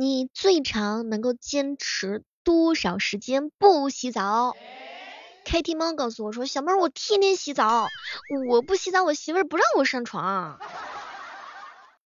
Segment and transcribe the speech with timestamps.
[0.00, 4.56] 你最长能够坚持多少时间不洗澡
[5.44, 7.86] ？Kitty 猫告诉我说，小妹儿我天天洗澡，
[8.48, 10.58] 我不洗澡我媳妇儿不让我上床。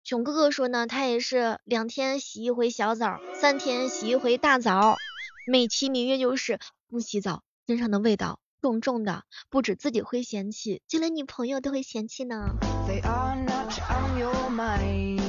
[0.04, 4.98] 囧哥哥说呢，他也是两天洗一回小澡，三天洗一回大澡，
[5.46, 6.58] 美其名曰就是
[6.90, 9.22] 不洗澡，身上的味道重重的，
[9.52, 12.56] 不止自己会嫌弃，就连女朋友都会嫌弃呢。
[12.88, 15.23] They are not on your mind.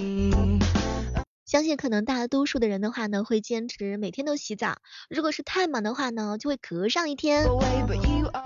[1.46, 4.78] 相信可能大多数的人的话呢，会坚持每天都洗澡，
[5.10, 7.46] 如果是太忙的话呢，就会隔上一天。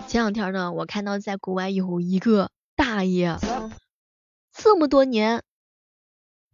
[0.08, 3.38] 前两天呢，我看到在国外有一个大爷，
[4.52, 5.42] 这么多年。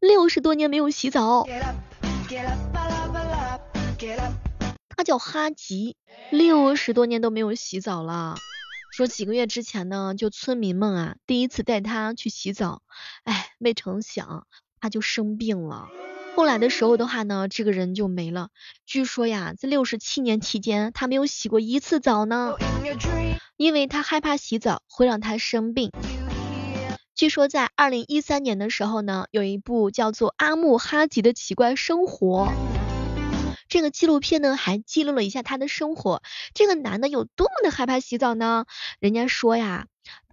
[0.00, 1.46] 六十多年没有洗澡，
[4.94, 5.96] 他叫哈吉，
[6.30, 8.36] 六十多年都没有洗澡了。
[8.92, 12.82] 说几个月之前呢，就村民们啊，第一次带他去洗澡，
[13.22, 14.46] 哎，没成想
[14.78, 15.88] 他就生病了。
[16.36, 18.48] 后来的时候的话呢，这个人就没了。
[18.86, 22.56] 据说呀，在六十七年期间，他没有洗过一次澡呢，
[23.56, 25.92] 因为他害怕洗澡会让他生病。
[27.14, 32.48] 据说在二零一三年的时候呢，有一部叫做《阿木哈吉的奇怪生活》
[33.68, 36.20] 这个纪录片呢，还记录了一下他的生活。
[36.52, 38.64] 这个男的有多么的害怕洗澡呢？
[38.98, 39.86] 人家说呀，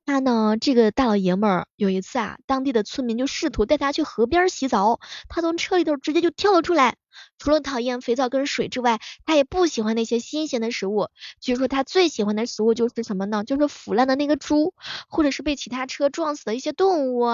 [0.05, 4.99] 他呢这个大老爷们儿有一次啊，当地的村民就试图带他去河边洗澡，
[5.29, 6.97] 他从车里头直接就跳了出来。
[7.37, 11.09] 除了讨厌肥皂跟水之外，他也不喜欢那些新鲜的食物。
[11.39, 13.43] 据说他最喜欢的食物就是什么呢？
[13.43, 14.73] 就是腐烂的那个猪，
[15.07, 17.25] 或者是被其他车撞死的一些动物。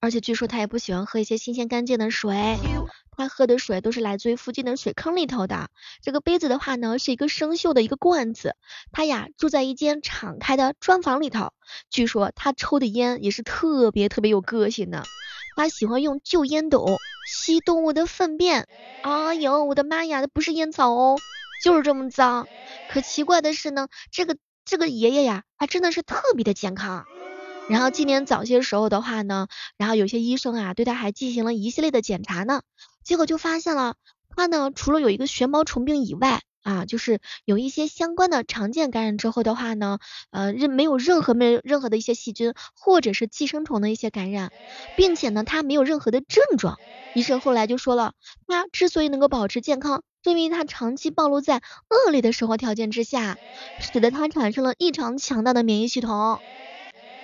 [0.00, 2.60] 而且据说他也不喜欢喝一些新鲜干净的水，
[3.16, 5.70] 他喝的水都是来自于附近的水坑里头的。
[6.02, 8.54] 这个杯子的话呢，是一个生锈的一个罐子。
[8.92, 11.52] 他呀住在一间敞开的砖房里头，
[11.90, 15.02] 据说他抽的烟也是特别特别有个性的。
[15.58, 16.86] 他喜欢用旧烟斗
[17.26, 18.68] 吸动物的粪便，
[19.02, 21.18] 哎呦，我的妈呀，那不是烟草哦，
[21.64, 22.46] 就是这么脏。
[22.88, 27.06] 可奇怪的是呢，这个这个爷爷呀，还真的是特别的健康。
[27.68, 32.62] 然后今年早些时候的话呢，然后有些医生啊，对他还进行了一系列的检查呢，
[33.02, 33.96] 结果就发现了，
[34.36, 39.98] 他呢除了有一个旋毛虫病以外，啊，就是有一些相关的常见感染之后的话呢，
[40.30, 44.52] 呃，任没有任何没有任何的一些细菌或者是寄生虫的一些感染，
[44.96, 46.78] 并且呢，他没有任何的症状。
[47.14, 48.12] 医生后来就说了，
[48.46, 53.38] 他之所以能够保持健康，是因为他长期暴露在恶劣的生活条件之下，
[53.80, 56.38] 使得他产生了异常强大的免疫系统。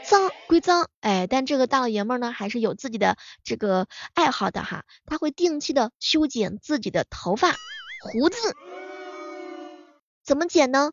[0.05, 7.55] 脏归脏，哎，但这个大老爷们呢，还是有自己的这个爱好的哈，他会定期的修剪自己的头发、
[8.03, 8.37] 胡子。
[10.25, 10.91] 怎么剪呢？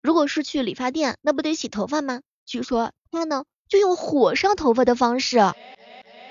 [0.00, 2.22] 如果是去理发店，那不得洗头发吗？
[2.46, 5.38] 据说他呢就用火烧头发的方式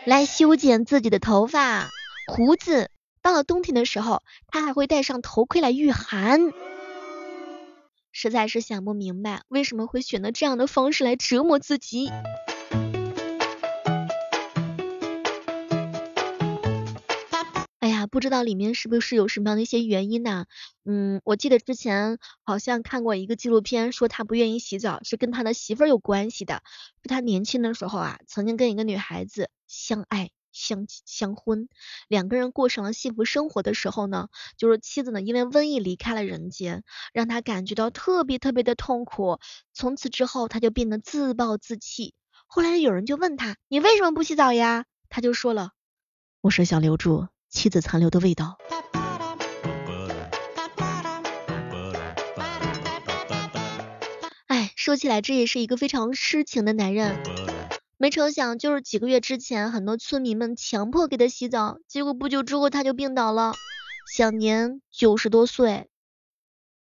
[0.05, 1.89] 来修剪自己的头发、
[2.27, 2.89] 胡子。
[3.21, 6.51] 到了冬天的时候，他还会戴上头盔来御寒。
[8.11, 12.11] 实在是想不明白，为什么会选择这样的方式来折磨自己。
[18.15, 20.45] 不知道里面是不是有什么样的一些原因呢？
[20.85, 26.63] 嗯，我记得之前好像看过一个纪录片，说他不愿意洗澡是跟他的媳妇儿有关系的。
[27.03, 31.67] 说他年轻的时候啊，曾经跟一个女孩子相爱相相婚，
[32.07, 39.39] 两个人过上了幸福生活的时候呢，就是妻子呢因为瘟疫离开了人间，让他感觉到特别特别的痛苦。
[39.73, 42.13] 从此之后他就变得自暴自弃。
[42.47, 44.85] 后来有人就问他，你为什么不洗澡呀？
[45.09, 45.71] 他就说了，
[46.39, 47.27] 我是想留住。
[47.49, 48.57] 妻子残留的味道。
[54.47, 57.15] 哎，说起来这也是一个非常痴情的男人。
[57.97, 63.53] 没成想，就是几个月之前，很多村民们强迫给他洗澡，结果不久之后他就病倒了，
[64.13, 65.87] 享年九十多岁。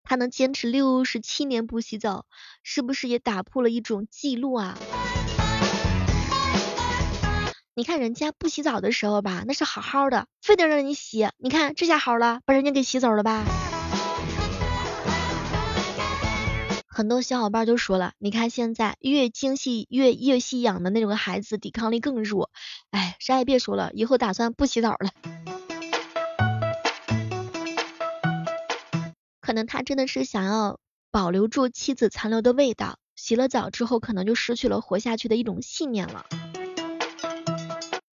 [0.04, 2.26] 他能坚持六十七年不洗澡，
[2.64, 4.78] 是不是也打破了一种记录啊？
[7.80, 11.30] 你看人家不洗澡的时候吧，那是好好的，非得让你洗。
[11.38, 13.46] 你看这下好了，把人家给洗走了吧。
[16.86, 22.52] 很多小伙伴都说了，你看现在越精细越越细养的那种孩子，抵抗力更弱。
[22.92, 25.12] 哎，啥也别说了，以后打算不洗澡了。
[29.40, 30.80] 可能他真的是想要
[31.12, 36.26] 保留住妻子残留的味道，洗了澡之后，可能就失去了活下去的一种信念了。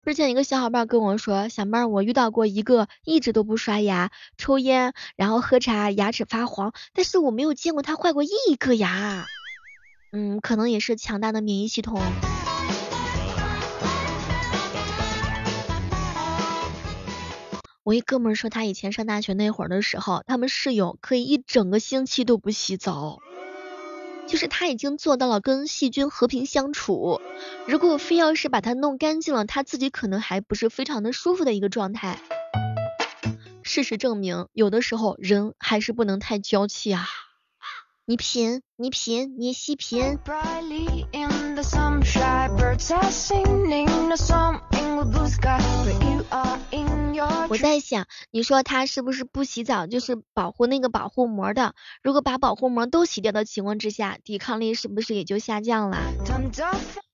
[0.05, 9.25] 之前一个小伙伴跟我说，小妹儿，我遇到过一个一直都不刷牙、抽烟，然后喝茶，牙齿发黄，但是我没有见过他坏过一颗牙。
[10.11, 12.01] 嗯，可能也是强大的免疫系统。
[17.83, 23.19] 我一哥们说他以前上大学那会儿的时候，他们室友可以一整个星期都不洗澡，
[24.27, 27.21] 就是他已经做到了跟细菌和平相处。
[27.67, 32.19] 如果非要是把它弄干净了，他自己可能还不是非常的舒服的一个状态。
[33.61, 37.07] 事实证明，有的时候人还是不能太娇气啊。
[38.05, 40.19] 你品，你品，你细品。
[47.49, 51.73] 我在想，你说他是不是不洗澡就是保护那个保护膜的？
[52.01, 55.97] 如果把保护膜都洗掉的情况之下，抵抗力是不是也就下降了？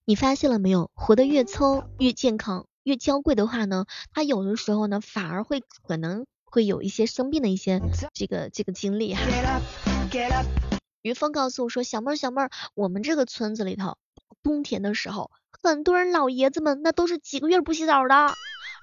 [0.06, 0.90] 你发现了没有？
[0.96, 7.81] 活得越糙越健康，越娇贵的话呢，他有的时候呢反而会可能会有一些生病的一些
[8.13, 9.22] 这个这个经历哈。
[11.01, 13.96] 于峰告诉我说：“小妹儿，小妹儿，我们这个村子里头，
[14.43, 15.31] 冬天的时候，
[15.61, 18.33] 很多人老爷子们那都是几个月不洗澡的，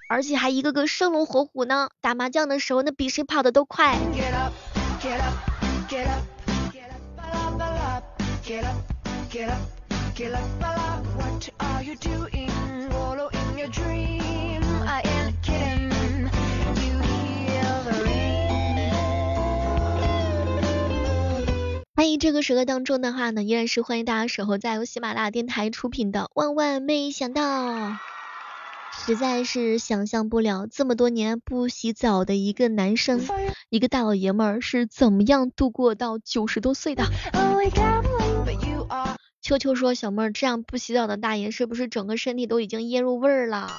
[0.09, 1.89] 而且还一个个生龙活虎呢。
[2.01, 3.97] 打麻将的时候，那比谁跑的都快。”
[21.97, 27.41] 欢迎这个时刻当中的话呢，依然是欢迎大家守候在由喜马拉雅电台出品的《万万没想到》，
[28.93, 33.19] 实在是想象不了这么多年不洗澡的一个男生，
[33.71, 37.03] 一个大老爷们儿是怎么样度过到九十多岁的。
[39.41, 43.71] 秋秋说：“小妹儿，这样不洗澡的大爷是不是整个身体都已经腌入味儿了？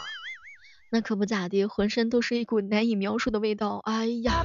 [0.91, 3.81] 那可不咋的，浑身都是一股难以描述的味道。
[3.85, 4.45] 哎呀。”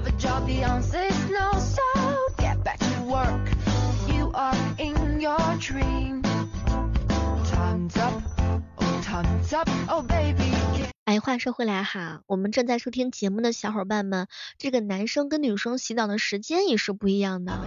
[11.06, 14.28] 哎，话说回来哈，我们正在收听节目的小伙伴们，
[14.58, 17.64] 这个男生跟女生洗澡的时间也是不一样的。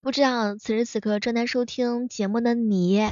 [0.00, 3.08] 不知道此时此刻正在收听节目的你，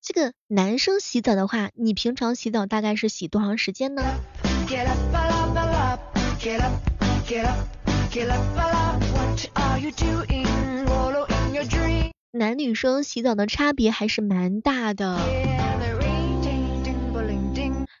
[0.00, 4.02] 这个男生洗澡的话，你平常洗澡大概是洗多长时间呢？
[12.38, 15.18] 男女生洗澡的差别还是蛮大的。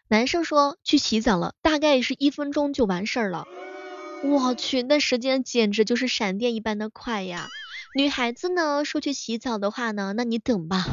[0.08, 3.46] 男生说去洗澡了，大概是一分钟就完事儿了。
[4.22, 7.48] 我去，那时间简直就是闪电一般的快呀！
[7.94, 10.84] 女孩子呢说去洗澡的话呢，那你等吧，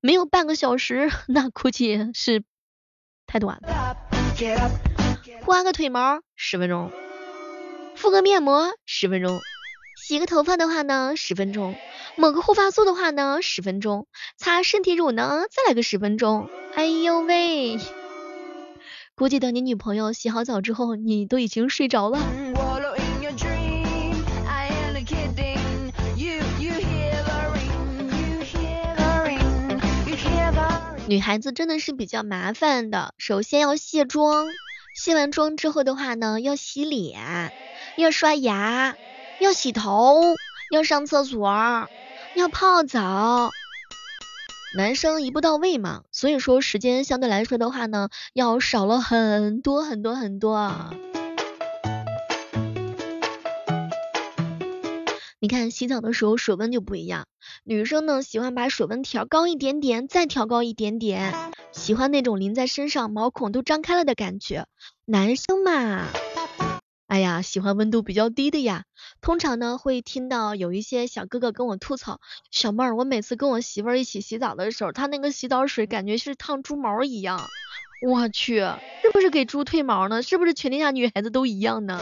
[0.00, 2.42] 没有半个小时，那估计是
[3.26, 3.96] 太短了。
[5.44, 6.90] 刮个腿毛十分钟，
[7.94, 9.40] 敷个面膜十分钟，
[10.10, 11.76] 洗个头发的话呢十分钟。
[12.16, 16.50] 抹个护发素的话呢，十分钟；擦身体乳呢，再来个十分钟。
[16.74, 17.78] 哎呦喂，
[19.14, 22.18] 估计等你女朋友洗好澡之后，你都已经睡着了。
[31.06, 34.48] 女孩子真的是比较麻烦的，首先要卸妆，
[34.96, 37.52] 卸完妆之后的话呢，要洗脸，
[37.96, 38.96] 要刷牙，
[39.40, 40.20] 要洗头，
[40.70, 41.88] 要上厕所。
[42.36, 43.50] 要泡澡，
[44.76, 50.94] 男生一步到位嘛，所以说时间相对来说的话呢，要少了很多很多很多。
[55.40, 57.26] 你看洗澡的时候水温就不一样，
[57.64, 61.34] 女生呢喜欢把水温调高一点点，再调高一点点，
[61.72, 64.66] 喜欢那种淋在身上毛孔都张开了的感觉。
[65.06, 66.06] 男生嘛。
[67.10, 68.84] 哎呀，喜欢温度比较低的呀。
[69.20, 72.20] 通常呢，会听到有一些小哥哥跟我吐槽，
[72.52, 77.48] 小妹儿，我每次跟我媳妇儿一起洗澡的时候，他那个洗澡水感觉是烫猪毛一样。
[78.06, 78.60] 我去，
[79.02, 80.22] 是不是给猪褪毛呢？
[80.22, 82.00] 是不是全天下女孩子都一样呢？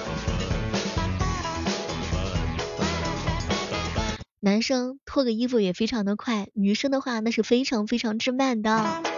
[4.41, 9.18] 男生脱个衣服也非常的快，女生的话那是非常非常之慢的。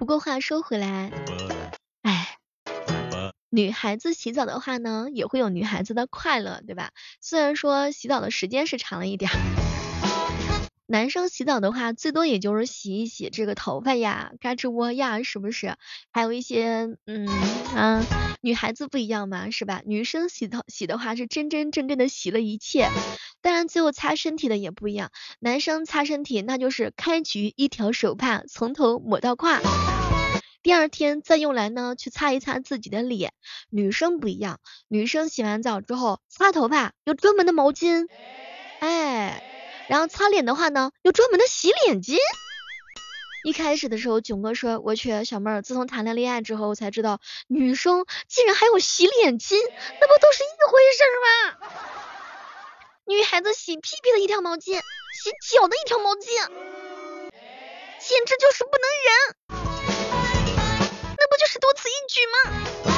[0.00, 1.10] 不过话说回来，
[2.00, 2.38] 哎，
[3.50, 6.92] 女孩子洗澡的话呢，也会有女孩子的快乐，对吧？
[7.20, 9.30] 虽然说洗澡的时间是长了一点。
[10.90, 15.76] 男生洗澡的话，最多也就是洗一洗这个头发呀、胳肢窝呀，是不是？
[16.10, 17.28] 还有一些，嗯
[17.76, 18.04] 啊，
[18.40, 19.82] 女孩子不一样嘛，是吧？
[19.86, 22.90] 女生洗头洗的话是真真正正的洗了一切，
[23.40, 25.12] 当然最后擦身体的也不一样。
[25.38, 29.60] 男生擦身体那就是开局一条手帕从头抹到胯，
[30.60, 33.32] 第二天再用来呢去擦一擦自己的脸。
[33.70, 38.08] 女生不一样，女生洗完澡之后擦头发有专门的毛巾，
[38.80, 39.49] 哎。
[39.90, 42.16] 然后擦脸的话呢，有专门的洗脸巾。
[43.42, 51.56] 一开始的时候，囧哥说：“我去，小妹儿，自从谈了恋爱之后，我才知道女生竟然还有洗脸巾，那不都是一回事吗？
[53.06, 56.26] 女孩子洗屁屁的一条毛巾，洗脚的一条毛巾，
[57.98, 59.58] 简直就是不能忍，
[61.18, 62.89] 那不就是多此一举吗？”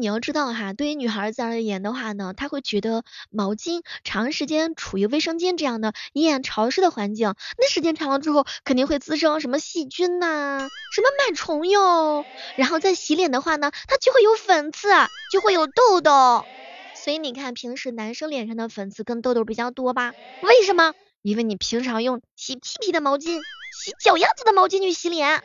[0.00, 12.24] 你要知道哈，对于女孩子而言的话呢，她会觉得毛巾长时间处于卫生间这样的阴暗潮湿的环境，那时间长了之后肯定会滋生什么细菌呐，什么螨虫哟。
[12.56, 14.88] 然后再洗脸的话呢，它就会有粉刺，
[15.32, 16.44] 就会有痘痘。
[16.94, 20.12] 所以你看，平时男生脸上的粉刺跟痘痘比较多吧？
[20.42, 20.92] 为什么？
[21.22, 23.40] 因为你平常用洗屁屁的毛巾、
[23.72, 25.42] 洗脚丫子的毛巾去洗脸，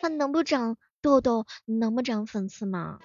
[0.00, 2.98] 它能不长痘痘，能不长粉刺吗？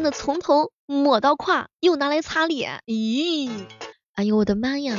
[0.00, 3.50] 真的从头抹到胯，又拿来擦脸，咦，
[4.14, 4.96] 哎呦我的妈呀！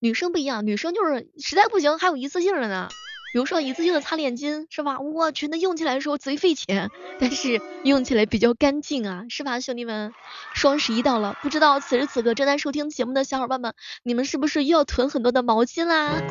[0.00, 2.88] 女生不一样，女生就是实在不行还有一次性的呢，
[3.34, 5.00] 比如说一次性的擦脸巾是吧？
[5.00, 6.88] 我去，那用起来的时候贼费钱，
[7.20, 10.14] 但是用起来比较干净啊，是吧，兄弟们？
[10.54, 16.22] 双十一到了，不知道此时此刻正在收听节目的小伙伴们，你们是不是又要囤很多的毛巾啦？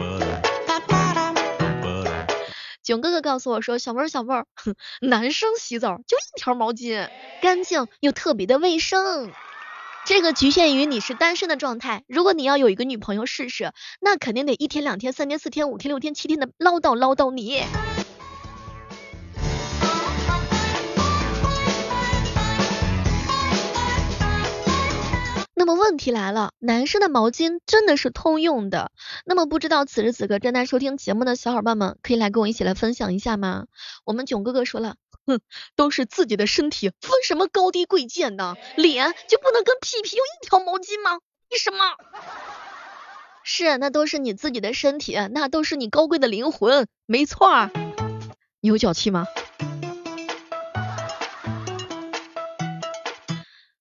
[2.87, 4.45] 囧哥哥告诉我说，小妹儿小妹儿，
[5.01, 7.09] 男生洗澡就一条毛巾，
[7.41, 9.33] 干净又特别的卫生。
[10.05, 17.61] 这个局限于你是单身的状态，如果你要有一个女朋友试试，那肯定得一天两天三天四天五天六天七天的唠叨唠叨你。
[25.67, 28.89] 那么问题来了，男生的毛巾真的是通用的？
[29.25, 33.65] 那么不知道此时此刻正在收听节目的小伙伴们，可以来跟我一起来分享一下吗？
[34.05, 34.95] 我们囧哥哥说了，
[35.25, 35.41] 哼，
[35.75, 38.55] 都是自己的身体，分什么高低贵贱呢？
[38.77, 41.19] 脸就不能跟屁屁用一条毛巾吗？
[41.51, 41.79] 为什么？
[43.43, 47.69] 是，那都是你自己的身体，那都是你高贵的灵魂，没错。
[48.61, 49.25] 你有脚气吗？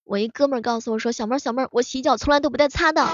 [0.06, 3.04] 我一哥们儿告诉我说，小妹儿小妹儿，我洗脚从来都不带擦的。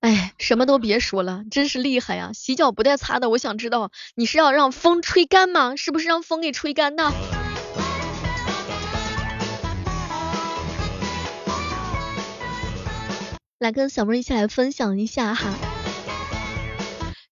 [0.00, 2.32] 哎，什么都别说了，真是厉害呀！
[2.34, 5.76] 洗脚不带擦的，我想知道你是要让风吹干吗？
[5.76, 7.10] 是不是让风给吹干的？
[13.58, 15.54] 来跟小妹一起来分享一下哈。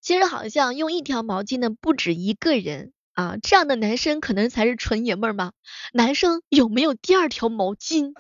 [0.00, 2.93] 其实好像用一条毛巾的不止一个人。
[3.17, 5.53] 啊，这样的男生可能才是纯爷们儿吗？
[5.95, 8.13] 男生有没有第二条毛巾？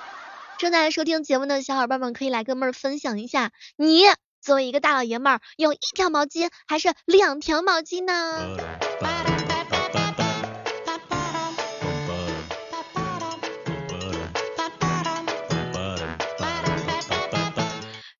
[0.56, 4.04] 正在收听节目的小伙伴们可以来跟妹儿分享一下，你
[4.40, 8.56] 作为一个大老爷们儿，用一条毛巾还是两条毛巾呢？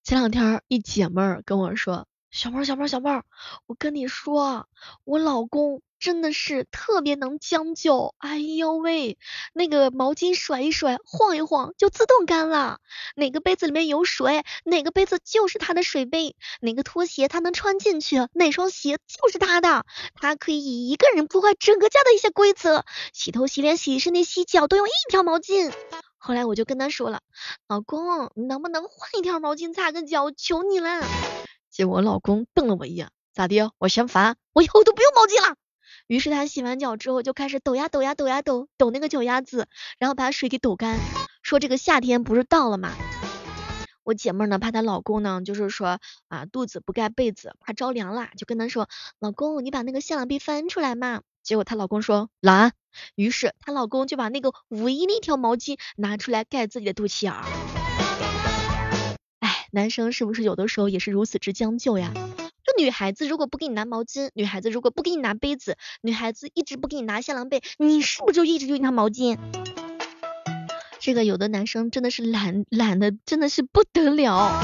[0.05, 3.25] 前两天一姐妹儿跟我说，小妹儿小妹儿小妹儿，
[3.65, 4.69] 我跟你说，
[5.05, 5.81] 我老公。
[6.01, 9.19] 真的是特别能将就，哎呦喂，
[9.53, 12.79] 那个毛巾甩一甩，晃一晃就自动干了。
[13.15, 16.35] 哪个杯子里面有水，哪个杯子就是他的水杯。
[16.63, 19.85] 哪个拖鞋他能穿进去，哪双鞋就是他的。
[20.15, 22.85] 他可以以一个人破坏整个家的一些规则。
[23.13, 25.71] 洗头、洗脸、洗身体、洗脚都用一条毛巾。
[26.17, 27.21] 后来我就跟他说了，
[27.69, 30.31] 老公，你能不能换一条毛巾擦个脚？
[30.31, 31.07] 求你了。
[31.71, 33.71] 结果我老公瞪了我一眼，咋的？
[33.79, 34.37] 我嫌烦？
[34.55, 35.57] 我以后都不用毛巾了。
[36.11, 40.99] 于是他洗完脚之后就开始抖呀抖呀抖呀抖抖那个脚丫子，然后把水给抖干，
[41.41, 42.91] 说这个夏天不是到了吗？
[44.03, 48.89] 我姐妹呢怕她老公呢就是说啊肚子不盖被子怕着凉啦，就跟他说
[49.21, 51.23] 老公你把那个夏凉被翻出来嘛。
[51.45, 52.73] 结果她老公说懒，
[53.15, 57.45] 于是她老公就把那个唯一的一条毛巾拿出来盖自己的肚脐眼儿。
[59.39, 62.13] 哎，男生是不是有的时候也是如此之将就呀？
[62.79, 69.39] 女孩子如果不给你拿毛巾，女孩子如果不给你拿杯子，女孩子一直不给你拿夏凉被，你是不是就一直用一条毛巾？
[70.99, 74.61] 这个有的男生真的是懒懒的，真的是不得了。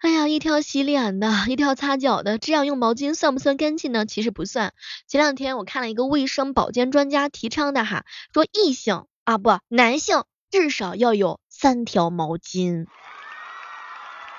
[0.00, 4.06] 哎呀，一条洗脸的，一条擦脚的，这样用毛巾算不算干净呢？
[4.06, 4.72] 其实不算。
[5.06, 10.24] 前两天我看了一个卫生保健专家提倡的哈，说异性啊不男性。
[10.50, 12.86] 至少要有三条毛巾，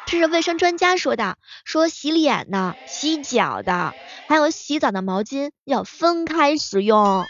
[0.08, 1.38] 这是卫生专家说的。
[1.66, 3.94] 说洗脸的、洗脚的，
[4.28, 7.24] 还有洗澡的毛巾要分开使用。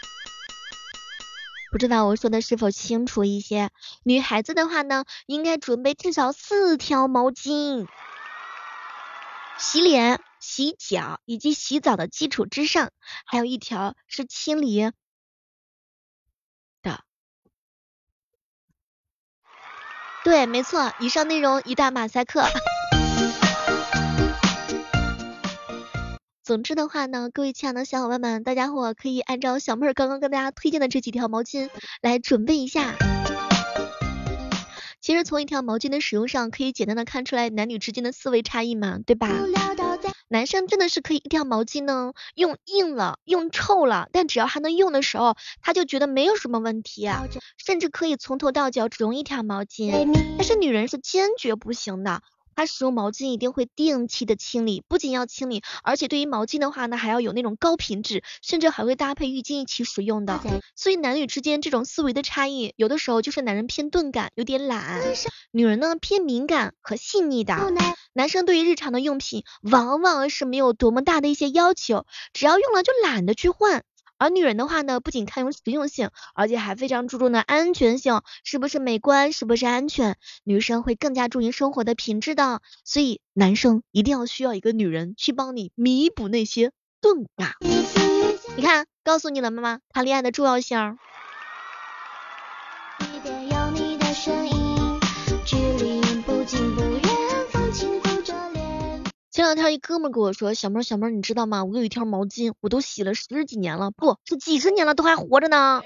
[1.70, 3.68] 不知道我说的是否清楚一些？
[4.02, 7.86] 女孩子的话呢，应该准备至少四条毛巾。
[9.58, 12.92] 洗脸、洗脚以及洗澡的基础之上，
[13.26, 14.90] 还有一条是清理
[20.22, 22.44] 对，没错，以上内容一大马赛克。
[26.44, 31.70] 总之的话呢，各位亲爱的小伙伴们，大家伙可以按照小妹儿刚刚跟大家推荐的这几条毛巾
[32.02, 32.96] 来准备一下。
[35.00, 39.28] 其实从一条毛巾的使用上，可以简单的看出来男女之间的思维差异嘛，对吧？
[40.32, 47.08] 男生真的是可以一条毛巾呢，用硬了，用臭了，但只要还能用的时候，他就觉得没有什么问题，
[47.58, 50.06] 甚至可以从头到脚只用一条毛巾。
[50.36, 52.22] 但是女人是坚决不行的。
[52.60, 60.38] 他使用毛巾一定会定期的清理，不仅要清理，而且对于毛巾的话呢，还要有那种高品质，甚至还会搭配浴巾一起使用的。
[60.76, 65.00] 所以男女之间这种思维的差异，有的时候就是男人偏钝感，有点懒，
[65.52, 67.72] 女人呢偏敏感和细腻的。
[68.12, 73.84] 男生对于日常的用品往往是没有多么大的一些要求，只要用了就懒得去换。
[74.20, 80.18] 而女人的话呢，不仅看重实用性，而且还非常注重的安全性，是不是美观，是不是安全？
[80.44, 87.54] 女生会更加注意生活的品质的，所以男生一定要需要一个女人去帮你弥补那些钝感。
[88.56, 89.80] 你看，告诉你了妈妈？
[89.88, 90.98] 谈恋爱的重要性。
[99.50, 101.64] 前两天一哥们跟我说，小妹小妹，你知道吗？
[101.64, 105.82] 我有一条毛巾，我都洗了十几年了，不是几十年了，都还活着呢。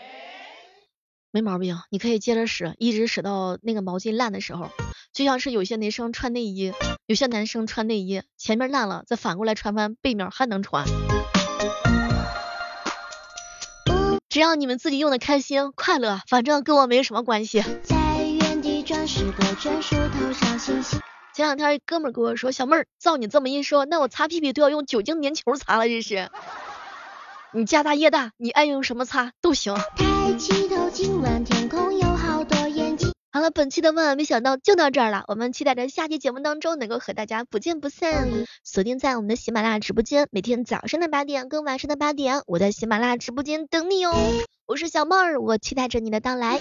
[1.31, 4.69] 没毛病，你可以接着使，一直使到那个毛巾烂的时候。
[5.15, 6.75] 就像是有些男生穿内衣，
[7.07, 10.85] 有些男生穿内衣前面烂了，再反过来穿翻背面还能穿。
[14.29, 17.63] 只要你们自己用的开心快乐，反正跟我没什么关系。
[17.83, 21.01] 在原地转时的转树头上星星。
[21.35, 26.31] 前两天一哥们跟我说，小妹儿，照你这么一说，那我擦屁屁都要用酒精棉球擦了，这是。
[27.53, 29.75] 你家大业大，你爱用什么擦都行。
[29.75, 29.83] 好
[32.45, 33.13] 多眼睛。
[33.33, 38.29] 好了，本期的万万没想到就到这儿了，我们期待着下期节目当中能够和大家不见不散。
[38.63, 44.15] 锁定在我们的喜马拉雅直播间，每天早上的八点跟晚上的八点，我在喜马拉雅直播间等你哦。
[44.67, 46.61] 我是小妹儿，我期待着你的到来。